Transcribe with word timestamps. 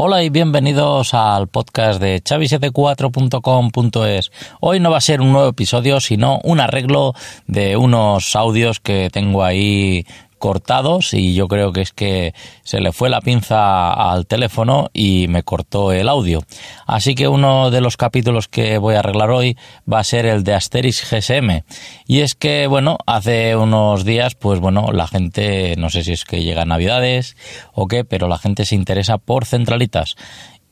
Hola 0.00 0.22
y 0.22 0.30
bienvenidos 0.30 1.12
al 1.12 1.48
podcast 1.48 2.00
de 2.00 2.22
chavi74.com.es. 2.22 4.30
Hoy 4.60 4.78
no 4.78 4.92
va 4.92 4.98
a 4.98 5.00
ser 5.00 5.20
un 5.20 5.32
nuevo 5.32 5.48
episodio, 5.48 5.98
sino 5.98 6.38
un 6.44 6.60
arreglo 6.60 7.14
de 7.48 7.76
unos 7.76 8.36
audios 8.36 8.78
que 8.78 9.10
tengo 9.12 9.42
ahí 9.42 10.06
cortados 10.38 11.14
y 11.14 11.34
yo 11.34 11.48
creo 11.48 11.72
que 11.72 11.82
es 11.82 11.92
que 11.92 12.34
se 12.62 12.80
le 12.80 12.92
fue 12.92 13.10
la 13.10 13.20
pinza 13.20 13.92
al 13.92 14.26
teléfono 14.26 14.90
y 14.92 15.26
me 15.28 15.42
cortó 15.42 15.92
el 15.92 16.08
audio. 16.08 16.40
Así 16.86 17.14
que 17.14 17.28
uno 17.28 17.70
de 17.70 17.80
los 17.80 17.96
capítulos 17.96 18.48
que 18.48 18.78
voy 18.78 18.94
a 18.94 19.00
arreglar 19.00 19.30
hoy 19.30 19.56
va 19.90 20.00
a 20.00 20.04
ser 20.04 20.26
el 20.26 20.44
de 20.44 20.54
Asterix 20.54 21.10
GSM. 21.10 21.62
Y 22.06 22.20
es 22.20 22.34
que, 22.34 22.66
bueno, 22.66 22.98
hace 23.06 23.56
unos 23.56 24.04
días, 24.04 24.34
pues 24.34 24.60
bueno, 24.60 24.90
la 24.92 25.06
gente, 25.06 25.74
no 25.76 25.90
sé 25.90 26.04
si 26.04 26.12
es 26.12 26.24
que 26.24 26.42
llega 26.42 26.64
Navidades 26.64 27.36
o 27.72 27.86
qué, 27.86 28.04
pero 28.04 28.28
la 28.28 28.38
gente 28.38 28.64
se 28.64 28.74
interesa 28.74 29.18
por 29.18 29.44
centralitas 29.44 30.16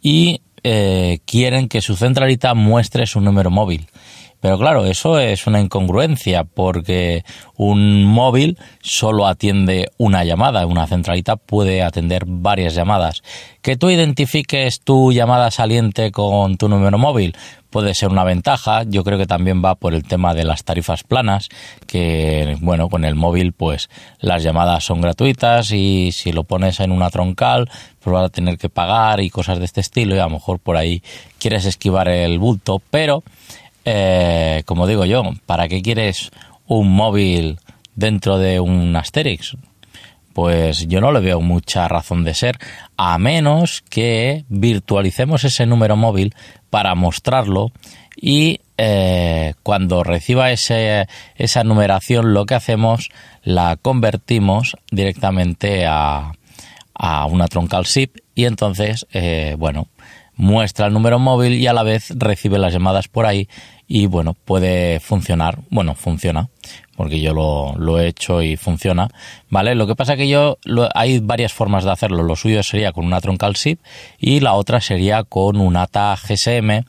y 0.09 0.43
eh, 0.69 1.21
quieren 1.27 1.69
que 1.69 1.81
su 1.81 1.95
centralita 1.95 2.53
muestre 2.55 3.07
su 3.07 3.21
número 3.21 3.53
móvil. 3.53 3.87
Pero 4.41 4.59
claro, 4.59 4.85
eso 4.85 5.21
es 5.21 5.47
una 5.47 5.61
incongruencia 5.61 6.43
porque 6.43 7.25
un 7.57 8.03
móvil 8.03 8.59
solo 8.83 9.29
atiende 9.29 9.93
una 9.97 10.25
llamada, 10.25 10.67
una 10.67 10.89
centralita 10.89 11.37
puede 11.37 11.85
atender 11.85 12.25
varias 12.27 12.75
llamadas. 12.75 13.23
Que 13.63 13.77
tú 13.77 13.91
identifiques 13.91 14.81
tu 14.81 15.13
llamada 15.13 15.53
saliente 15.53 16.11
con 16.11 16.57
tu 16.57 16.69
número 16.69 16.99
móvil 16.99 17.37
puede 17.77 17.93
ser 17.93 18.09
una 18.09 18.25
ventaja, 18.25 18.85
yo 18.85 19.05
creo 19.05 19.19
que 19.19 19.27
también 19.27 19.63
va 19.63 19.75
por 19.75 19.93
el 19.93 20.03
tema 20.03 20.33
de 20.33 20.45
las 20.45 20.65
tarifas 20.65 21.03
planas, 21.03 21.51
que 21.87 22.57
bueno, 22.63 22.89
con 22.89 23.05
el 23.05 23.15
móvil 23.15 23.53
pues 23.53 23.91
las 24.19 24.43
llamadas 24.43 24.83
son 24.83 25.03
gratuitas 25.03 25.73
y 25.73 26.11
si 26.11 26.33
lo 26.33 26.45
pones 26.45 26.81
en 26.81 26.91
una 26.91 27.11
troncal 27.11 27.69
pues 28.01 28.15
vas 28.15 28.25
a 28.25 28.29
tener 28.31 28.57
que 28.57 28.71
pagar 28.71 29.21
y 29.21 29.29
cosas 29.29 29.59
de 29.59 29.67
este 29.67 29.83
estilo 29.83 30.17
y 30.17 30.19
a 30.21 30.23
lo 30.23 30.31
mejor 30.31 30.59
por 30.59 30.79
ahí 30.79 31.03
quieres 31.39 31.67
esquivar 31.67 32.09
el 32.09 32.39
bulto, 32.39 32.81
pero 32.91 33.23
eh, 33.85 34.63
como 34.65 34.87
digo 34.87 35.05
yo, 35.05 35.23
¿para 35.45 35.69
qué 35.69 35.83
quieres 35.83 36.31
un 36.67 36.91
móvil 36.91 37.59
dentro 37.95 38.39
de 38.39 38.59
un 38.59 38.97
Asterix? 38.97 39.55
Pues 40.37 40.87
yo 40.87 41.01
no 41.01 41.13
le 41.13 41.21
veo 41.21 41.41
mucha 41.41 41.89
razón 41.89 42.23
de 42.23 42.35
ser, 42.35 42.59
a 42.99 43.17
menos 43.17 43.83
que 43.89 44.45
virtualicemos 44.51 45.45
ese 45.45 45.65
número 45.65 45.97
móvil 45.97 46.35
para 46.69 46.95
mostrarlo 46.95 47.73
y 48.15 48.61
eh, 48.77 49.55
cuando 49.63 50.05
reciba 50.05 50.51
ese, 50.51 51.09
esa 51.37 51.65
numeración 51.65 52.35
lo 52.35 52.45
que 52.45 52.55
hacemos 52.55 53.09
la 53.45 53.79
convertimos 53.81 54.77
directamente 54.91 55.87
a, 55.87 56.33
a 56.93 57.25
una 57.25 57.49
troncal 57.49 57.87
SIP 57.87 58.19
y 58.35 58.45
entonces, 58.45 59.07
eh, 59.15 59.57
bueno, 59.59 59.89
muestra 60.35 60.89
el 60.89 60.93
número 60.93 61.19
móvil 61.19 61.55
y 61.55 61.67
a 61.67 61.73
la 61.73 61.83
vez 61.83 62.13
recibe 62.15 62.59
las 62.59 62.75
llamadas 62.75 63.09
por 63.09 63.25
ahí 63.25 63.49
y 63.89 64.05
bueno, 64.07 64.35
puede 64.35 65.01
funcionar, 65.01 65.61
bueno, 65.71 65.95
funciona, 65.95 66.51
porque 66.97 67.21
yo 67.21 67.33
lo, 67.35 67.99
he 67.99 68.09
hecho 68.09 68.43
y 68.43 68.57
funciona, 68.57 69.09
¿vale? 69.51 69.75
Lo 69.75 69.87
que 69.87 69.95
pasa 69.95 70.17
que 70.17 70.29
yo, 70.29 70.59
hay 70.95 71.19
varias 71.21 71.53
formas 71.53 71.85
de 71.85 71.93
hacerlo, 71.93 72.23
lo 72.23 72.37
suyo 72.37 72.63
sería 72.63 72.93
con 72.93 73.05
una 73.05 73.21
troncal 73.21 73.57
SIP 73.57 73.81
y 74.19 74.41
la 74.41 74.55
otra 74.55 74.81
sería 74.81 75.23
con 75.23 75.61
un 75.61 75.77
ATA 75.77 76.17
GSM, 76.17 76.85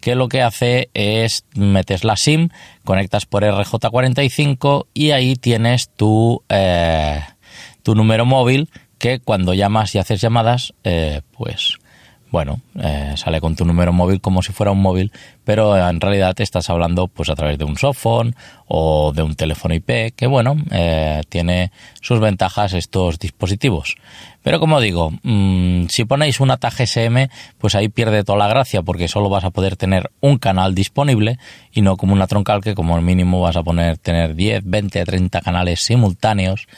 que 0.00 0.14
lo 0.14 0.28
que 0.28 0.42
hace 0.42 0.88
es 0.94 1.44
metes 1.54 2.04
la 2.04 2.16
SIM, 2.16 2.48
conectas 2.84 3.26
por 3.26 3.44
RJ45 3.44 4.86
y 4.94 5.10
ahí 5.10 5.36
tienes 5.36 5.90
tu, 5.90 6.42
eh, 6.48 7.20
tu 7.82 7.94
número 7.94 8.24
móvil 8.24 8.70
que 8.98 9.18
cuando 9.20 9.54
llamas 9.54 9.94
y 9.94 9.98
haces 9.98 10.20
llamadas, 10.20 10.74
eh, 10.84 11.22
pues 11.32 11.79
bueno, 12.30 12.60
eh, 12.80 13.14
sale 13.16 13.40
con 13.40 13.56
tu 13.56 13.64
número 13.64 13.92
móvil 13.92 14.20
como 14.20 14.42
si 14.42 14.52
fuera 14.52 14.72
un 14.72 14.80
móvil, 14.80 15.12
pero 15.44 15.76
en 15.76 16.00
realidad 16.00 16.34
te 16.34 16.42
estás 16.42 16.70
hablando 16.70 17.08
pues 17.08 17.28
a 17.28 17.34
través 17.34 17.58
de 17.58 17.64
un 17.64 17.76
softphone 17.76 18.34
o 18.68 19.12
de 19.12 19.22
un 19.22 19.34
teléfono 19.34 19.74
IP, 19.74 20.14
que 20.14 20.26
bueno, 20.26 20.56
eh, 20.70 21.22
tiene 21.28 21.72
sus 22.00 22.20
ventajas 22.20 22.72
estos 22.72 23.18
dispositivos. 23.18 23.96
Pero 24.42 24.60
como 24.60 24.80
digo, 24.80 25.12
mm, 25.22 25.86
si 25.88 26.04
ponéis 26.04 26.40
una 26.40 26.56
GSM, 26.56 27.28
pues 27.58 27.74
ahí 27.74 27.88
pierde 27.88 28.24
toda 28.24 28.38
la 28.38 28.48
gracia 28.48 28.82
porque 28.82 29.08
solo 29.08 29.28
vas 29.28 29.44
a 29.44 29.50
poder 29.50 29.76
tener 29.76 30.10
un 30.20 30.38
canal 30.38 30.74
disponible 30.74 31.38
y 31.72 31.82
no 31.82 31.96
como 31.96 32.12
una 32.12 32.26
troncal 32.26 32.62
que 32.62 32.74
como 32.74 33.00
mínimo 33.02 33.40
vas 33.40 33.56
a 33.56 33.62
poner 33.62 33.98
tener 33.98 34.34
10, 34.34 34.62
20, 34.64 35.04
30 35.04 35.40
canales 35.40 35.80
simultáneos 35.80 36.68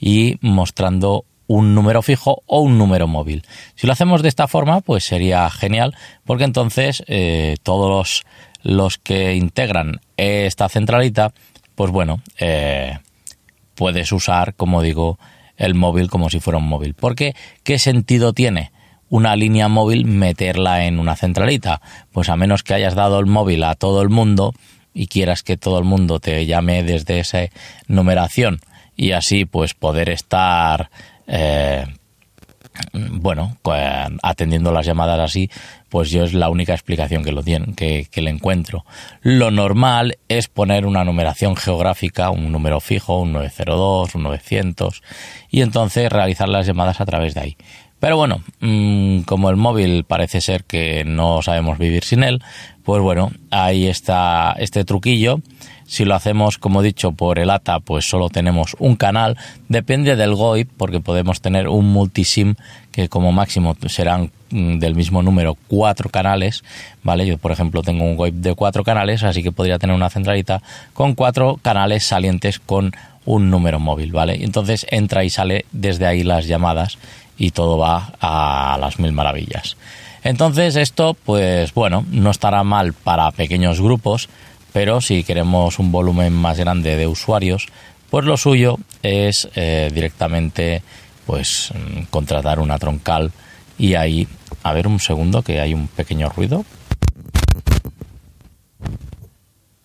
y 0.00 0.38
mostrando 0.40 1.26
un 1.52 1.74
número 1.74 2.00
fijo 2.00 2.42
o 2.46 2.60
un 2.60 2.78
número 2.78 3.06
móvil. 3.06 3.44
Si 3.74 3.86
lo 3.86 3.92
hacemos 3.92 4.22
de 4.22 4.28
esta 4.28 4.48
forma, 4.48 4.80
pues 4.80 5.04
sería 5.04 5.48
genial, 5.50 5.94
porque 6.24 6.44
entonces 6.44 7.04
eh, 7.08 7.56
todos 7.62 8.24
los, 8.62 8.98
que 8.98 9.34
integran 9.34 10.00
esta 10.16 10.68
centralita, 10.70 11.34
pues 11.74 11.90
bueno, 11.90 12.22
eh, 12.38 12.98
puedes 13.74 14.12
usar, 14.12 14.54
como 14.54 14.80
digo, 14.80 15.18
el 15.58 15.74
móvil 15.74 16.08
como 16.08 16.30
si 16.30 16.40
fuera 16.40 16.58
un 16.58 16.68
móvil. 16.68 16.94
Porque, 16.94 17.34
¿qué 17.64 17.78
sentido 17.78 18.32
tiene? 18.32 18.72
una 19.10 19.36
línea 19.36 19.68
móvil 19.68 20.06
meterla 20.06 20.86
en 20.86 20.98
una 20.98 21.16
centralita. 21.16 21.82
Pues 22.12 22.30
a 22.30 22.36
menos 22.36 22.62
que 22.62 22.72
hayas 22.72 22.94
dado 22.94 23.18
el 23.18 23.26
móvil 23.26 23.62
a 23.62 23.74
todo 23.74 24.00
el 24.00 24.08
mundo 24.08 24.54
y 24.94 25.08
quieras 25.08 25.42
que 25.42 25.58
todo 25.58 25.78
el 25.78 25.84
mundo 25.84 26.18
te 26.18 26.46
llame 26.46 26.82
desde 26.82 27.20
esa 27.20 27.40
numeración 27.88 28.60
y 28.96 29.12
así 29.12 29.44
pues 29.44 29.74
poder 29.74 30.08
estar 30.08 30.90
eh, 31.32 31.86
bueno, 32.92 33.56
atendiendo 34.22 34.70
las 34.70 34.86
llamadas 34.86 35.18
así, 35.18 35.50
pues 35.88 36.10
yo 36.10 36.24
es 36.24 36.34
la 36.34 36.50
única 36.50 36.74
explicación 36.74 37.24
que, 37.24 37.32
lo 37.32 37.42
tienen, 37.42 37.74
que, 37.74 38.06
le 38.14 38.30
encuentro. 38.30 38.84
Lo 39.22 39.50
normal 39.50 40.18
es 40.28 40.48
poner 40.48 40.86
una 40.86 41.04
numeración 41.04 41.56
geográfica, 41.56 42.30
un 42.30 42.52
número 42.52 42.80
fijo, 42.80 43.18
un 43.20 43.32
902, 43.32 44.14
un 44.14 44.22
900, 44.24 45.02
y 45.50 45.62
entonces 45.62 46.10
realizar 46.10 46.48
las 46.48 46.66
llamadas 46.66 47.00
a 47.00 47.06
través 47.06 47.34
de 47.34 47.40
ahí. 47.40 47.56
Pero 48.02 48.16
bueno, 48.16 48.42
mm, 48.58 49.20
como 49.20 49.48
el 49.48 49.54
móvil 49.54 50.02
parece 50.02 50.40
ser 50.40 50.64
que 50.64 51.04
no 51.04 51.40
sabemos 51.40 51.78
vivir 51.78 52.02
sin 52.02 52.24
él, 52.24 52.42
pues 52.82 53.00
bueno, 53.00 53.30
ahí 53.52 53.86
está 53.86 54.56
este 54.58 54.84
truquillo 54.84 55.38
si 55.92 56.06
lo 56.06 56.14
hacemos, 56.14 56.56
como 56.56 56.80
he 56.80 56.86
dicho, 56.86 57.12
por 57.12 57.38
el 57.38 57.50
ATA, 57.50 57.78
pues 57.80 58.08
solo 58.08 58.30
tenemos 58.30 58.74
un 58.78 58.96
canal. 58.96 59.36
Depende 59.68 60.16
del 60.16 60.34
GOIP, 60.34 60.70
porque 60.78 61.00
podemos 61.00 61.42
tener 61.42 61.68
un 61.68 61.92
multisim 61.92 62.54
que 62.92 63.10
como 63.10 63.30
máximo 63.30 63.76
serán 63.88 64.30
mm, 64.48 64.78
del 64.78 64.94
mismo 64.94 65.22
número 65.22 65.54
cuatro 65.68 66.08
canales, 66.08 66.64
¿vale? 67.02 67.26
Yo, 67.26 67.36
por 67.36 67.52
ejemplo, 67.52 67.82
tengo 67.82 68.04
un 68.04 68.16
GOIP 68.16 68.36
de 68.36 68.54
cuatro 68.54 68.84
canales, 68.84 69.22
así 69.22 69.42
que 69.42 69.52
podría 69.52 69.78
tener 69.78 69.94
una 69.94 70.08
centralita 70.08 70.62
con 70.94 71.14
cuatro 71.14 71.58
canales 71.60 72.04
salientes 72.04 72.58
con 72.58 72.92
un 73.26 73.50
número 73.50 73.78
móvil, 73.78 74.12
¿vale? 74.12 74.42
Entonces 74.42 74.86
entra 74.90 75.24
y 75.24 75.30
sale 75.30 75.66
desde 75.72 76.06
ahí 76.06 76.22
las 76.22 76.46
llamadas 76.46 76.96
y 77.42 77.50
todo 77.50 77.76
va 77.76 78.12
a 78.20 78.78
las 78.80 79.00
mil 79.00 79.10
maravillas. 79.10 79.76
Entonces 80.22 80.76
esto, 80.76 81.14
pues 81.14 81.74
bueno, 81.74 82.06
no 82.12 82.30
estará 82.30 82.62
mal 82.62 82.92
para 82.92 83.32
pequeños 83.32 83.80
grupos, 83.80 84.28
pero 84.72 85.00
si 85.00 85.24
queremos 85.24 85.80
un 85.80 85.90
volumen 85.90 86.32
más 86.32 86.60
grande 86.60 86.96
de 86.96 87.08
usuarios, 87.08 87.66
pues 88.10 88.24
lo 88.24 88.36
suyo 88.36 88.78
es 89.02 89.48
eh, 89.56 89.90
directamente 89.92 90.82
pues 91.26 91.72
mm, 91.74 92.02
contratar 92.10 92.60
una 92.60 92.78
troncal 92.78 93.32
y 93.76 93.94
ahí, 93.94 94.28
a 94.62 94.72
ver 94.72 94.86
un 94.86 95.00
segundo 95.00 95.42
que 95.42 95.60
hay 95.60 95.74
un 95.74 95.88
pequeño 95.88 96.28
ruido. 96.28 96.64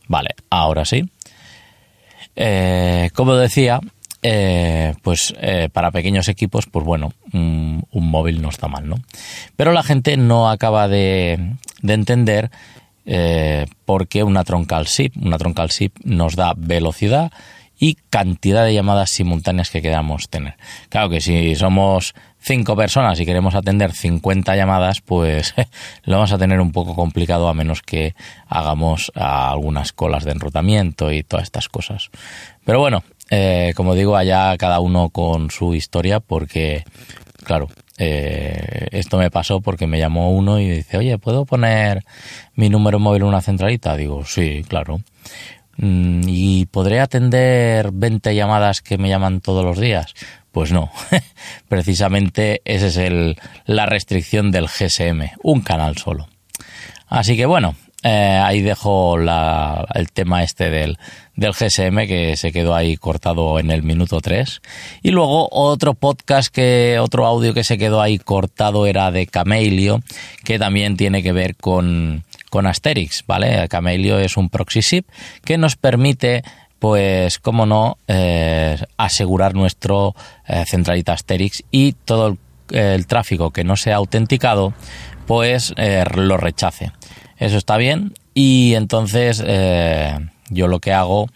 Vale, 0.07 0.35
ahora 0.51 0.85
sí. 0.85 1.09
Eh, 2.35 3.09
como 3.15 3.33
decía, 3.33 3.79
eh, 4.29 4.93
pues 5.01 5.33
para 5.71 5.91
pequeños 5.91 6.27
equipos, 6.27 6.65
pues 6.65 6.85
bueno, 6.85 7.13
un, 7.33 7.85
móvil 7.91 8.41
no 8.41 8.49
está 8.49 8.67
mal, 8.67 8.87
¿no? 8.87 8.97
Pero 9.55 9.71
la 9.71 9.83
gente 9.83 10.17
no 10.17 10.49
acaba 10.49 10.87
de, 10.87 11.53
de 11.81 11.93
entender 11.93 12.51
eh, 13.09 13.67
porque 13.85 14.23
una 14.23 14.43
troncal 14.43 14.85
SIP, 14.85 15.15
una 15.15 15.37
troncal 15.37 15.71
SIP 15.71 15.95
nos 16.03 16.35
da 16.35 16.53
velocidad 16.57 17.31
y 17.79 17.95
cantidad 18.09 18.65
de 18.65 18.73
llamadas 18.73 19.11
simultáneas 19.11 19.69
que 19.69 19.81
queramos 19.81 20.27
tener. 20.29 20.55
Claro 20.89 21.09
que 21.09 21.21
si 21.21 21.55
somos 21.55 22.15
cinco 22.37 22.75
personas 22.75 23.17
y 23.21 23.25
queremos 23.25 23.55
atender 23.55 23.93
50 23.93 24.57
llamadas, 24.57 24.99
pues 24.99 25.53
lo 26.03 26.15
vamos 26.15 26.33
a 26.33 26.37
tener 26.37 26.59
un 26.59 26.73
poco 26.73 26.95
complicado 26.95 27.47
a 27.47 27.53
menos 27.53 27.81
que 27.81 28.13
hagamos 28.47 29.09
algunas 29.15 29.93
colas 29.93 30.25
de 30.25 30.31
enrutamiento 30.31 31.13
y 31.13 31.23
todas 31.23 31.43
estas 31.43 31.69
cosas. 31.69 32.09
Pero 32.65 32.79
bueno, 32.79 33.03
eh, 33.29 33.73
como 33.75 33.95
digo, 33.95 34.15
allá 34.15 34.57
cada 34.57 34.79
uno 34.79 35.09
con 35.09 35.51
su 35.51 35.73
historia 35.73 36.19
porque, 36.19 36.83
claro, 37.43 37.67
eh, 37.97 38.87
esto 38.91 39.17
me 39.17 39.31
pasó 39.31 39.61
porque 39.61 39.87
me 39.87 39.99
llamó 39.99 40.31
uno 40.31 40.59
y 40.59 40.69
dice, 40.69 40.97
oye, 40.97 41.17
¿puedo 41.17 41.45
poner 41.45 42.03
mi 42.55 42.69
número 42.69 42.99
móvil 42.99 43.23
en 43.23 43.27
una 43.29 43.41
centralita? 43.41 43.95
Digo, 43.97 44.23
sí, 44.25 44.63
claro. 44.67 45.01
Mm, 45.77 46.21
¿Y 46.27 46.65
podré 46.67 46.99
atender 46.99 47.91
20 47.91 48.35
llamadas 48.35 48.81
que 48.81 48.97
me 48.97 49.09
llaman 49.09 49.41
todos 49.41 49.63
los 49.63 49.79
días? 49.79 50.13
Pues 50.51 50.71
no, 50.71 50.91
precisamente 51.67 52.61
esa 52.65 52.87
es 52.87 52.97
el, 52.97 53.37
la 53.65 53.85
restricción 53.85 54.51
del 54.51 54.67
GSM, 54.67 55.31
un 55.43 55.61
canal 55.61 55.97
solo. 55.97 56.27
Así 57.07 57.37
que 57.37 57.45
bueno, 57.45 57.75
eh, 58.03 58.39
ahí 58.43 58.61
dejo 58.61 59.17
el 59.17 60.11
tema 60.13 60.43
este 60.43 60.69
del, 60.69 60.99
del 61.35 61.51
GSM 61.51 62.05
que 62.05 62.37
se 62.37 62.51
quedó 62.51 62.75
ahí 62.75 62.95
cortado 62.95 63.59
en 63.59 63.71
el 63.71 63.81
minuto 63.81 64.21
3. 64.21 64.61
Y 65.01 65.11
luego 65.11 65.49
otro 65.51 65.95
podcast 65.95 66.53
que, 66.53 66.99
otro 67.01 67.25
audio 67.25 67.55
que 67.55 67.63
se 67.63 67.77
quedó 67.79 68.01
ahí 68.01 68.19
cortado 68.19 68.85
era 68.85 69.09
de 69.11 69.25
Camelio, 69.25 70.01
que 70.43 70.59
también 70.59 70.95
tiene 70.95 71.23
que 71.23 71.31
ver 71.31 71.55
con, 71.55 72.23
con 72.51 72.67
Asterix, 72.67 73.23
¿vale? 73.25 73.67
Camelio 73.67 74.19
es 74.19 74.37
un 74.37 74.49
proxy 74.49 74.83
SIP 74.83 75.07
que 75.43 75.57
nos 75.57 75.75
permite 75.75 76.43
pues, 76.77 77.39
cómo 77.39 77.65
no, 77.65 77.97
eh, 78.07 78.77
asegurar 78.97 79.55
nuestro 79.55 80.15
eh, 80.47 80.65
centralita 80.67 81.13
Asterix 81.13 81.63
y 81.71 81.93
todo 81.93 82.37
el, 82.69 83.07
tráfico 83.07 83.49
que 83.49 83.63
no 83.63 83.75
sea 83.75 83.95
autenticado, 83.95 84.73
pues 85.25 85.73
lo 86.15 86.37
rechace. 86.37 86.91
Eso 87.37 87.57
está 87.57 87.77
bien 87.77 88.13
y 88.33 88.73
entonces 88.75 89.43
yo 90.49 90.67
lo 90.67 90.79
que 90.79 90.93
hago 90.93 91.27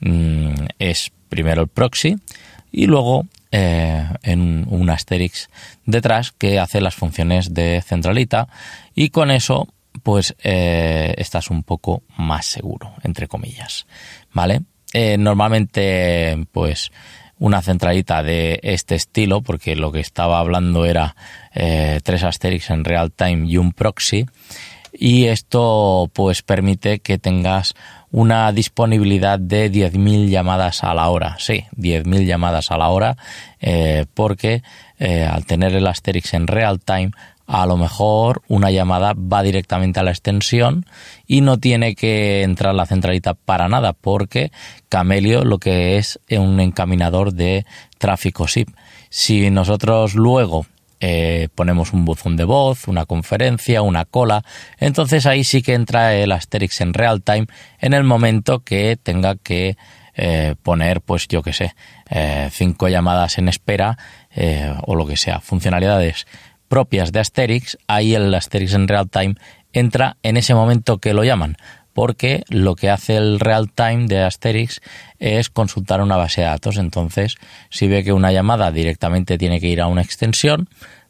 mm, 0.00 0.52
es 0.78 1.12
primero 1.28 1.62
el 1.62 1.68
proxy 1.68 2.16
y 2.70 2.86
luego 2.86 3.26
en 3.50 4.66
un 4.68 4.88
Asterix 4.88 5.50
detrás 5.84 6.32
que 6.32 6.58
hace 6.58 6.80
las 6.80 6.94
funciones 6.94 7.52
de 7.52 7.82
centralita 7.82 8.48
y 8.94 9.10
con 9.10 9.30
eso 9.30 9.68
pues 10.02 10.34
estás 10.42 11.50
un 11.50 11.62
poco 11.62 12.02
más 12.16 12.46
seguro, 12.46 12.94
entre 13.02 13.28
comillas, 13.28 13.86
¿vale? 14.32 14.62
Eh, 14.92 15.16
normalmente, 15.18 16.46
pues, 16.52 16.92
una 17.38 17.62
centralita 17.62 18.22
de 18.22 18.60
este 18.62 18.94
estilo, 18.94 19.40
porque 19.40 19.74
lo 19.74 19.90
que 19.90 20.00
estaba 20.00 20.38
hablando 20.38 20.84
era 20.84 21.16
eh, 21.54 22.00
tres 22.04 22.24
Asterix 22.24 22.70
en 22.70 22.84
real 22.84 23.10
time 23.10 23.48
y 23.48 23.56
un 23.56 23.72
proxy. 23.72 24.26
Y 24.92 25.24
esto, 25.26 26.10
pues, 26.12 26.42
permite 26.42 27.00
que 27.00 27.18
tengas 27.18 27.74
una 28.10 28.52
disponibilidad 28.52 29.38
de 29.38 29.70
10.000 29.70 30.28
llamadas 30.28 30.84
a 30.84 30.94
la 30.94 31.08
hora. 31.08 31.36
Sí, 31.38 31.64
10.000 31.76 32.26
llamadas 32.26 32.70
a 32.70 32.76
la 32.76 32.88
hora, 32.88 33.16
eh, 33.60 34.04
porque 34.14 34.62
al 35.00 35.46
tener 35.46 35.74
el 35.74 35.88
Asterix 35.88 36.32
en 36.34 36.46
real 36.46 36.78
time, 36.78 37.10
a 37.52 37.66
lo 37.66 37.76
mejor 37.76 38.42
una 38.48 38.70
llamada 38.70 39.14
va 39.14 39.42
directamente 39.42 40.00
a 40.00 40.02
la 40.02 40.10
extensión 40.10 40.86
y 41.26 41.42
no 41.42 41.58
tiene 41.58 41.94
que 41.94 42.42
entrar 42.42 42.74
la 42.74 42.86
centralita 42.86 43.34
para 43.34 43.68
nada 43.68 43.92
porque 43.92 44.52
Camelio 44.88 45.44
lo 45.44 45.58
que 45.58 45.98
es 45.98 46.18
un 46.30 46.60
encaminador 46.60 47.34
de 47.34 47.66
tráfico 47.98 48.48
SIP. 48.48 48.68
Si 49.10 49.50
nosotros 49.50 50.14
luego 50.14 50.66
eh, 51.04 51.48
ponemos 51.56 51.92
un 51.92 52.04
buzón 52.04 52.36
de 52.36 52.44
voz, 52.44 52.86
una 52.86 53.06
conferencia, 53.06 53.82
una 53.82 54.04
cola, 54.04 54.44
entonces 54.78 55.26
ahí 55.26 55.42
sí 55.42 55.60
que 55.60 55.74
entra 55.74 56.14
el 56.14 56.30
Asterix 56.30 56.80
en 56.80 56.94
real 56.94 57.22
time 57.22 57.48
en 57.80 57.92
el 57.92 58.04
momento 58.04 58.60
que 58.60 58.96
tenga 59.02 59.34
que 59.34 59.76
eh, 60.14 60.54
poner, 60.62 61.00
pues 61.00 61.26
yo 61.26 61.42
que 61.42 61.52
sé, 61.52 61.74
eh, 62.08 62.50
cinco 62.52 62.86
llamadas 62.86 63.38
en 63.38 63.48
espera 63.48 63.98
o 64.86 64.94
lo 64.94 65.04
que 65.04 65.16
sea, 65.16 65.40
funcionalidades 65.40 66.28
propias 66.68 67.10
de 67.10 67.18
Asterix, 67.18 67.76
ahí 67.88 68.14
el 68.14 68.32
Asterix 68.32 68.72
en 68.74 68.86
real 68.86 69.10
time 69.10 69.34
entra 69.72 70.18
en 70.22 70.36
ese 70.36 70.54
momento 70.54 70.98
que 70.98 71.14
lo 71.14 71.24
llaman, 71.24 71.56
porque 71.92 72.44
lo 72.48 72.74
que 72.74 72.90
hace 72.90 73.16
el 73.16 73.40
real 73.40 73.70
time 73.70 74.06
de 74.06 74.22
Asterix 74.22 74.80
es 75.18 75.50
consultar 75.50 76.00
una 76.00 76.16
base 76.16 76.40
de 76.40 76.48
datos. 76.48 76.76
Entonces, 76.78 77.36
si 77.70 77.88
ve 77.88 78.04
que 78.04 78.12
una 78.12 78.32
llamada 78.32 78.70
directamente 78.70 79.38
tiene 79.38 79.60
que 79.60 79.68
ir 79.68 79.80
a 79.80 79.86
una 79.86 80.02
extensión, 80.02 80.68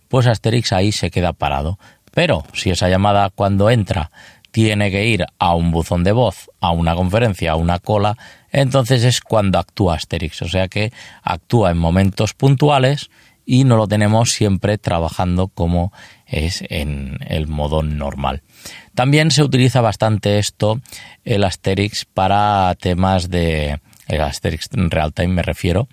pues 0.08 0.26
Asterix 0.26 0.72
ahí 0.72 0.92
se 0.92 1.10
queda 1.10 1.32
parado. 1.32 1.78
Pero 2.12 2.44
si 2.52 2.70
esa 2.70 2.88
llamada 2.88 3.30
cuando 3.30 3.70
entra 3.70 4.10
tiene 4.50 4.90
que 4.90 5.06
ir 5.06 5.24
a 5.38 5.54
un 5.54 5.70
buzón 5.70 6.04
de 6.04 6.12
voz, 6.12 6.50
a 6.60 6.70
una 6.72 6.94
conferencia, 6.94 7.52
a 7.52 7.56
una 7.56 7.78
cola, 7.78 8.18
entonces 8.50 9.02
es 9.02 9.22
cuando 9.22 9.58
actúa 9.58 9.94
Asterix. 9.94 10.42
O 10.42 10.48
sea 10.48 10.68
que 10.68 10.92
actúa 11.22 11.70
en 11.70 11.78
momentos 11.78 12.34
puntuales 12.34 13.10
y 13.44 13.64
no 13.64 13.76
lo 13.76 13.88
tenemos 13.88 14.30
siempre 14.30 14.78
trabajando 14.78 15.48
como 15.48 15.92
es 16.32 16.64
en 16.68 17.18
el 17.28 17.46
modo 17.46 17.82
normal. 17.82 18.42
También 18.94 19.30
se 19.30 19.42
utiliza 19.42 19.80
bastante 19.80 20.38
esto, 20.38 20.80
el 21.24 21.44
Asterix, 21.44 22.04
para 22.04 22.74
temas 22.80 23.30
de, 23.30 23.78
el 24.08 24.20
Asterix 24.20 24.68
real 24.72 25.12
time 25.12 25.28
me 25.28 25.42
refiero, 25.42 25.88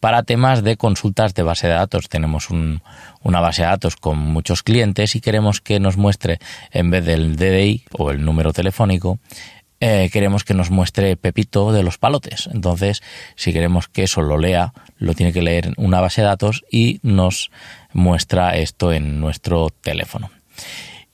para 0.00 0.22
temas 0.22 0.62
de 0.62 0.76
consultas 0.76 1.34
de 1.34 1.42
base 1.42 1.68
de 1.68 1.74
datos. 1.74 2.08
Tenemos 2.08 2.50
una 2.50 3.40
base 3.40 3.62
de 3.62 3.68
datos 3.68 3.96
con 3.96 4.18
muchos 4.18 4.62
clientes 4.62 5.16
y 5.16 5.20
queremos 5.20 5.60
que 5.60 5.80
nos 5.80 5.96
muestre, 5.96 6.38
en 6.70 6.90
vez 6.90 7.04
del 7.04 7.36
DDI 7.36 7.84
o 7.92 8.10
el 8.10 8.24
número 8.24 8.52
telefónico, 8.52 9.18
eh, 9.80 10.08
queremos 10.12 10.44
que 10.44 10.54
nos 10.54 10.70
muestre 10.70 11.16
Pepito 11.16 11.72
de 11.72 11.82
los 11.82 11.98
palotes. 11.98 12.48
Entonces, 12.52 13.02
si 13.34 13.52
queremos 13.52 13.88
que 13.88 14.04
eso 14.04 14.22
lo 14.22 14.38
lea, 14.38 14.72
lo 14.96 15.14
tiene 15.14 15.32
que 15.32 15.42
leer 15.42 15.66
en 15.66 15.74
una 15.76 16.00
base 16.00 16.22
de 16.22 16.28
datos 16.28 16.64
y 16.70 17.00
nos 17.02 17.50
muestra 17.92 18.56
esto 18.56 18.92
en 18.92 19.20
nuestro 19.20 19.68
teléfono. 19.82 20.30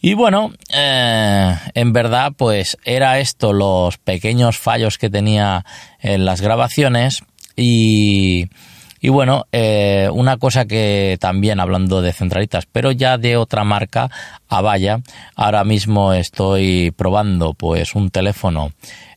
Y 0.01 0.15
bueno, 0.15 0.53
eh, 0.75 1.55
en 1.75 1.93
verdad, 1.93 2.33
pues 2.37 2.77
era 2.85 3.21
esto 3.21 3.53
los 3.53 3.99
pequeños 3.99 4.59
fallos 4.59 4.99
que 4.99 5.11
tenía 5.11 5.65
en 6.01 6.25
las 6.25 6.41
grabaciones 6.41 7.23
y 7.55 8.49
y 9.05 9.09
bueno, 9.09 9.47
eh, 9.51 10.09
una 10.13 10.37
cosa 10.37 10.65
que 10.65 11.19
también 11.21 11.59
hablando 11.59 12.03
de 12.03 12.13
centralitas, 12.13 12.67
pero 12.71 12.93
ya 12.93 13.19
de 13.19 13.37
otra 13.37 13.65
marca, 13.65 14.09
Avaya, 14.49 15.01
ahora 15.35 15.65
mismo 15.65 16.13
estoy 16.13 16.93
probando 16.93 17.53
pues 17.53 17.97
un 17.97 18.11
teléfono, 18.11 18.71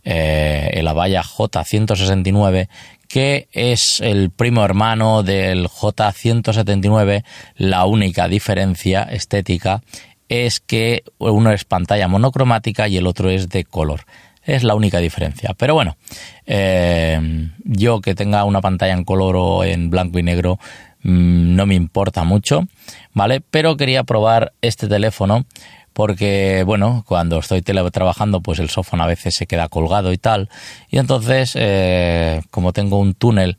eh, 0.04 0.72
el 0.74 0.88
Avaya 0.88 1.22
J169, 1.22 2.68
que 3.08 3.48
es 3.52 4.02
el 4.02 4.32
primo 4.32 4.66
hermano 4.66 5.22
del 5.22 5.68
J179, 5.68 7.24
la 7.56 7.86
única 7.86 8.28
diferencia 8.28 9.04
estética 9.04 9.84
es 10.30 10.62
que 10.62 11.04
uno 11.20 11.52
es 11.52 11.64
pantalla 11.64 12.08
monocromática 12.08 12.88
y 12.88 12.98
el 12.98 13.06
otro 13.06 13.30
es 13.30 13.50
de 13.50 13.66
color. 13.66 14.06
Es 14.46 14.64
la 14.64 14.76
única 14.76 15.00
diferencia. 15.00 15.54
Pero 15.58 15.74
bueno, 15.74 15.98
eh, 16.46 17.50
yo 17.64 18.00
que 18.00 18.14
tenga 18.14 18.44
una 18.44 18.62
pantalla 18.62 18.94
en 18.94 19.04
color 19.04 19.36
o 19.38 19.64
en 19.64 19.90
blanco 19.90 20.20
y 20.20 20.24
negro 20.24 20.60
mm, 21.02 21.56
no 21.56 21.66
me 21.66 21.76
importa 21.76 22.24
mucho, 22.24 22.68
¿vale? 23.14 23.42
Pero 23.42 23.76
quería 23.76 24.04
probar 24.04 24.54
este 24.62 24.88
teléfono 24.88 25.46
porque, 25.94 26.64
bueno, 26.66 27.04
cuando 27.08 27.40
estoy 27.40 27.62
teletrabajando, 27.62 28.42
pues 28.42 28.60
el 28.60 28.70
sofón 28.70 29.02
a 29.02 29.08
veces 29.08 29.34
se 29.34 29.48
queda 29.48 29.70
colgado 29.70 30.12
y 30.12 30.18
tal. 30.18 30.50
Y 30.90 31.00
entonces, 31.00 31.54
eh, 31.56 32.42
como 32.52 32.74
tengo 32.74 33.00
un 33.00 33.14
túnel 33.14 33.58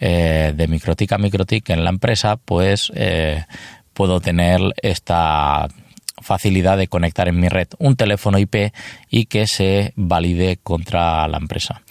eh, 0.00 0.52
de 0.56 0.66
microtic 0.66 1.12
a 1.12 1.18
microtic 1.18 1.70
en 1.70 1.84
la 1.84 1.90
empresa, 1.90 2.38
pues 2.38 2.90
puedo 3.92 4.20
tener 4.20 4.60
esta 4.82 5.68
facilidad 6.24 6.76
de 6.78 6.88
conectar 6.88 7.28
en 7.28 7.38
mi 7.38 7.48
red 7.48 7.68
un 7.78 7.94
teléfono 7.94 8.38
IP 8.38 8.72
y 9.10 9.26
que 9.26 9.46
se 9.46 9.92
valide 9.94 10.56
contra 10.56 11.28
la 11.28 11.38
empresa. 11.38 11.82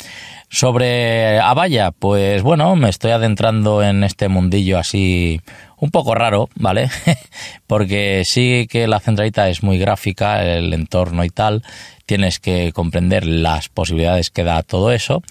Sobre 0.50 1.40
Avaya, 1.40 1.92
pues 1.92 2.44
bueno, 2.44 2.76
me 2.76 2.90
estoy 2.90 3.12
adentrando 3.12 3.82
en 3.82 4.04
este 4.04 4.28
mundillo 4.28 4.78
así 4.78 5.42
un 5.78 5.90
poco 5.90 6.14
raro, 6.14 6.50
¿vale? 6.56 6.90
Porque 7.68 8.24
sí 8.26 8.68
que 8.70 8.88
la 8.88 9.00
centralita 9.00 9.50
es 9.50 9.64
muy 9.64 9.80
gráfica, 9.80 10.44
el 10.44 10.74
entorno 10.74 11.24
y 11.24 11.30
tal, 11.30 11.64
tienes 12.06 12.40
que 12.40 12.72
comprender 12.72 13.26
las 13.26 13.70
posibilidades 13.70 14.30
que 14.30 14.44
da 14.44 14.62
todo 14.62 14.92
eso. 14.92 15.24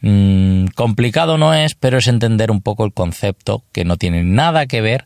Mm, 0.00 0.66
complicado 0.76 1.38
no 1.38 1.54
es, 1.54 1.74
pero 1.74 1.98
es 1.98 2.06
entender 2.06 2.52
un 2.52 2.62
poco 2.62 2.84
el 2.84 2.92
concepto 2.92 3.64
que 3.72 3.84
no 3.84 3.96
tiene 3.96 4.22
nada 4.22 4.66
que 4.66 4.80
ver 4.80 5.04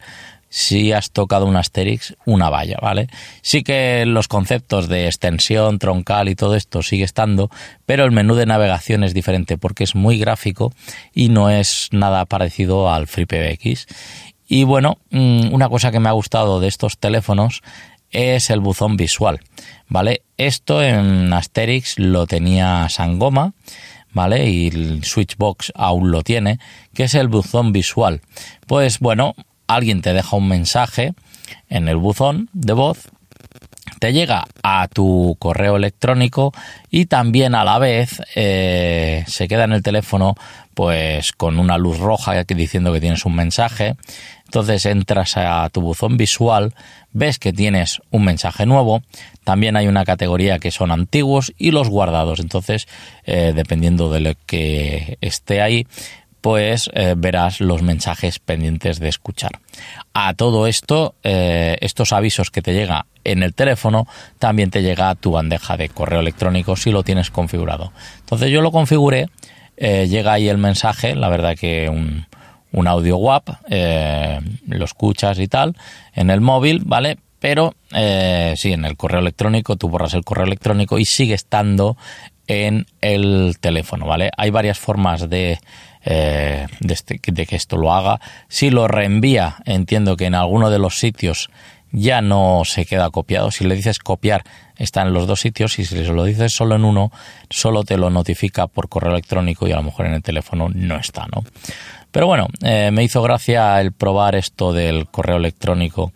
si 0.54 0.92
has 0.92 1.10
tocado 1.10 1.46
un 1.46 1.56
Asterix, 1.56 2.14
una 2.26 2.50
valla, 2.50 2.76
¿vale? 2.82 3.08
Sí 3.40 3.62
que 3.62 4.04
los 4.04 4.28
conceptos 4.28 4.86
de 4.86 5.06
extensión, 5.06 5.78
troncal 5.78 6.28
y 6.28 6.34
todo 6.34 6.56
esto 6.56 6.82
sigue 6.82 7.04
estando, 7.04 7.48
pero 7.86 8.04
el 8.04 8.12
menú 8.12 8.34
de 8.34 8.44
navegación 8.44 9.02
es 9.02 9.14
diferente 9.14 9.56
porque 9.56 9.82
es 9.82 9.94
muy 9.94 10.18
gráfico 10.18 10.70
y 11.14 11.30
no 11.30 11.48
es 11.48 11.88
nada 11.90 12.26
parecido 12.26 12.92
al 12.92 13.06
FreePBX. 13.06 13.86
Y 14.46 14.64
bueno, 14.64 14.98
mm, 15.10 15.54
una 15.54 15.70
cosa 15.70 15.90
que 15.90 16.00
me 16.00 16.10
ha 16.10 16.12
gustado 16.12 16.60
de 16.60 16.68
estos 16.68 16.98
teléfonos 16.98 17.62
es 18.10 18.50
el 18.50 18.60
buzón 18.60 18.98
visual, 18.98 19.40
¿vale? 19.88 20.20
Esto 20.36 20.82
en 20.82 21.32
Asterix 21.32 21.98
lo 21.98 22.26
tenía 22.26 22.90
Sangoma, 22.90 23.54
¿vale? 24.12 24.50
Y 24.50 24.66
el 24.66 25.02
Switchbox 25.02 25.72
aún 25.74 26.10
lo 26.10 26.22
tiene, 26.22 26.58
que 26.92 27.04
es 27.04 27.14
el 27.14 27.28
buzón 27.28 27.72
visual. 27.72 28.20
Pues 28.66 28.98
bueno, 28.98 29.34
alguien 29.66 30.02
te 30.02 30.12
deja 30.12 30.36
un 30.36 30.48
mensaje 30.48 31.14
en 31.68 31.88
el 31.88 31.96
buzón 31.96 32.48
de 32.52 32.72
voz, 32.72 33.08
te 33.98 34.12
llega 34.12 34.44
a 34.62 34.88
tu 34.88 35.36
correo 35.38 35.76
electrónico 35.76 36.52
y 36.90 37.06
también 37.06 37.54
a 37.54 37.64
la 37.64 37.78
vez 37.78 38.20
eh, 38.34 39.24
se 39.28 39.46
queda 39.46 39.64
en 39.64 39.72
el 39.72 39.82
teléfono 39.82 40.34
pues 40.74 41.32
con 41.32 41.58
una 41.58 41.78
luz 41.78 41.98
roja 41.98 42.42
diciendo 42.44 42.92
que 42.92 43.00
tienes 43.00 43.24
un 43.26 43.34
mensaje. 43.34 43.96
Entonces 44.44 44.84
entras 44.86 45.36
a 45.36 45.68
tu 45.70 45.80
buzón 45.80 46.16
visual, 46.16 46.74
ves 47.12 47.38
que 47.38 47.52
tienes 47.52 48.00
un 48.10 48.24
mensaje 48.24 48.66
nuevo, 48.66 49.02
también 49.44 49.76
hay 49.76 49.86
una 49.86 50.04
categoría 50.04 50.58
que 50.58 50.70
son 50.70 50.90
antiguos 50.90 51.52
y 51.56 51.70
los 51.70 51.88
guardados. 51.88 52.38
Entonces, 52.38 52.86
eh, 53.24 53.52
dependiendo 53.54 54.10
de 54.10 54.20
lo 54.20 54.32
que 54.44 55.16
esté 55.20 55.62
ahí, 55.62 55.86
pues 56.42 56.90
eh, 56.92 57.14
verás 57.16 57.60
los 57.60 57.82
mensajes 57.82 58.40
pendientes 58.40 58.98
de 58.98 59.08
escuchar. 59.08 59.52
A 60.12 60.34
todo 60.34 60.66
esto, 60.66 61.14
eh, 61.22 61.78
estos 61.80 62.12
avisos 62.12 62.50
que 62.50 62.60
te 62.60 62.74
llega 62.74 63.06
en 63.24 63.44
el 63.44 63.54
teléfono, 63.54 64.08
también 64.40 64.70
te 64.70 64.82
llega 64.82 65.08
a 65.08 65.14
tu 65.14 65.30
bandeja 65.30 65.76
de 65.76 65.88
correo 65.88 66.20
electrónico 66.20 66.76
si 66.76 66.90
lo 66.90 67.04
tienes 67.04 67.30
configurado. 67.30 67.92
Entonces 68.18 68.50
yo 68.50 68.60
lo 68.60 68.72
configuré, 68.72 69.28
eh, 69.76 70.08
llega 70.08 70.32
ahí 70.32 70.48
el 70.48 70.58
mensaje, 70.58 71.14
la 71.14 71.28
verdad 71.28 71.56
que 71.56 71.88
un, 71.88 72.26
un 72.72 72.88
audio 72.88 73.18
WAP, 73.18 73.48
lo 74.66 74.84
escuchas 74.84 75.38
y 75.38 75.46
tal, 75.46 75.76
en 76.12 76.28
el 76.28 76.40
móvil, 76.40 76.82
¿vale? 76.84 77.18
Pero 77.38 77.74
sí, 77.90 78.72
en 78.72 78.84
el 78.84 78.96
correo 78.96 79.20
electrónico, 79.20 79.76
tú 79.76 79.88
borras 79.88 80.14
el 80.14 80.24
correo 80.24 80.46
electrónico 80.46 80.98
y 80.98 81.04
sigue 81.04 81.34
estando 81.34 81.96
en 82.48 82.86
el 83.00 83.56
teléfono, 83.60 84.06
¿vale? 84.06 84.30
Hay 84.36 84.50
varias 84.50 84.78
formas 84.78 85.28
de 85.28 85.58
eh, 86.04 86.66
este, 86.88 87.20
de, 87.24 87.46
que 87.46 87.56
esto 87.56 87.76
lo 87.76 87.92
haga. 87.92 88.20
Si 88.48 88.70
lo 88.70 88.88
reenvía, 88.88 89.56
entiendo 89.64 90.16
que 90.16 90.26
en 90.26 90.34
alguno 90.34 90.70
de 90.70 90.78
los 90.78 90.98
sitios 90.98 91.50
ya 91.92 92.22
no 92.22 92.62
se 92.64 92.86
queda 92.86 93.10
copiado. 93.10 93.50
Si 93.50 93.64
le 93.64 93.74
dices 93.74 93.98
copiar, 93.98 94.44
está 94.76 95.02
en 95.02 95.12
los 95.12 95.26
dos 95.26 95.40
sitios 95.40 95.78
y 95.78 95.84
si 95.84 96.02
lo 96.04 96.24
dices 96.24 96.52
solo 96.52 96.74
en 96.74 96.84
uno, 96.84 97.12
solo 97.50 97.84
te 97.84 97.98
lo 97.98 98.10
notifica 98.10 98.66
por 98.66 98.88
correo 98.88 99.12
electrónico 99.12 99.68
y 99.68 99.72
a 99.72 99.76
lo 99.76 99.82
mejor 99.84 100.06
en 100.06 100.14
el 100.14 100.22
teléfono 100.22 100.68
no 100.72 100.96
está, 100.96 101.26
¿no? 101.34 101.44
Pero 102.10 102.26
bueno, 102.26 102.48
eh, 102.62 102.90
me 102.92 103.04
hizo 103.04 103.22
gracia 103.22 103.80
el 103.80 103.92
probar 103.92 104.34
esto 104.34 104.72
del 104.72 105.06
correo 105.08 105.36
electrónico 105.36 106.12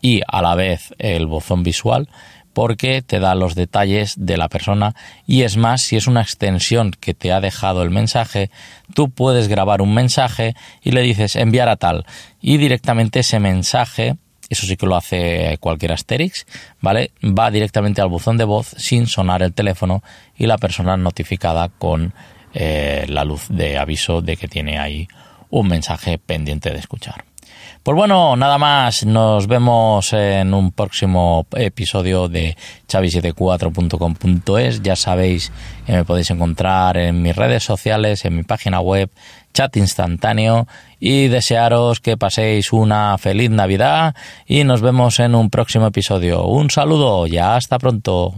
y 0.00 0.20
a 0.26 0.42
la 0.42 0.54
vez 0.54 0.94
el 0.98 1.26
bozón 1.26 1.62
visual 1.62 2.08
porque 2.52 3.02
te 3.02 3.20
da 3.20 3.34
los 3.34 3.54
detalles 3.54 4.14
de 4.18 4.36
la 4.36 4.48
persona 4.48 4.94
y 5.26 5.42
es 5.42 5.56
más, 5.56 5.82
si 5.82 5.96
es 5.96 6.06
una 6.06 6.22
extensión 6.22 6.92
que 6.98 7.14
te 7.14 7.32
ha 7.32 7.40
dejado 7.40 7.82
el 7.82 7.90
mensaje, 7.90 8.50
tú 8.94 9.10
puedes 9.10 9.48
grabar 9.48 9.82
un 9.82 9.94
mensaje 9.94 10.54
y 10.82 10.92
le 10.92 11.02
dices 11.02 11.36
enviar 11.36 11.68
a 11.68 11.76
tal 11.76 12.04
y 12.40 12.56
directamente 12.56 13.20
ese 13.20 13.40
mensaje 13.40 14.16
eso 14.50 14.66
sí 14.66 14.76
que 14.76 14.84
lo 14.84 14.96
hace 14.96 15.58
cualquier 15.60 15.92
Asterix, 15.92 16.44
¿vale? 16.80 17.12
Va 17.22 17.52
directamente 17.52 18.00
al 18.00 18.08
buzón 18.08 18.36
de 18.36 18.42
voz 18.42 18.74
sin 18.76 19.06
sonar 19.06 19.42
el 19.42 19.54
teléfono 19.54 20.02
y 20.36 20.46
la 20.46 20.58
persona 20.58 20.96
notificada 20.96 21.68
con 21.68 22.12
eh, 22.52 23.06
la 23.08 23.24
luz 23.24 23.46
de 23.48 23.78
aviso 23.78 24.22
de 24.22 24.36
que 24.36 24.48
tiene 24.48 24.78
ahí 24.78 25.06
un 25.50 25.68
mensaje 25.68 26.18
pendiente 26.18 26.70
de 26.70 26.78
escuchar. 26.78 27.29
Pues 27.82 27.96
bueno, 27.96 28.36
nada 28.36 28.58
más, 28.58 29.06
nos 29.06 29.46
vemos 29.46 30.12
en 30.12 30.52
un 30.52 30.70
próximo 30.70 31.46
episodio 31.56 32.28
de 32.28 32.54
chavi74.com.es. 32.86 34.82
Ya 34.82 34.96
sabéis 34.96 35.50
que 35.86 35.92
me 35.92 36.04
podéis 36.04 36.30
encontrar 36.30 36.98
en 36.98 37.22
mis 37.22 37.34
redes 37.34 37.64
sociales, 37.64 38.26
en 38.26 38.36
mi 38.36 38.42
página 38.42 38.80
web, 38.80 39.08
chat 39.54 39.74
instantáneo 39.78 40.68
y 40.98 41.28
desearos 41.28 42.00
que 42.00 42.18
paséis 42.18 42.74
una 42.74 43.16
feliz 43.16 43.48
Navidad 43.48 44.14
y 44.44 44.64
nos 44.64 44.82
vemos 44.82 45.18
en 45.18 45.34
un 45.34 45.48
próximo 45.48 45.86
episodio. 45.86 46.44
Un 46.44 46.68
saludo, 46.68 47.26
ya 47.26 47.56
hasta 47.56 47.78
pronto. 47.78 48.34